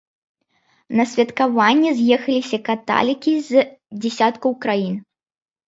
[0.99, 3.69] На святкаванне з'ехаліся каталікі з
[4.01, 5.01] дзесяткаў краін.